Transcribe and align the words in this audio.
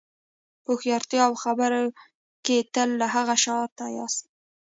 په 0.63 0.69
هوښیارتیا 0.75 1.23
او 1.27 1.33
خبرو 1.43 1.83
کې 2.45 2.57
تل 2.73 2.89
له 3.01 3.07
هغه 3.15 3.35
شاته 3.43 3.85
یاست. 3.97 4.23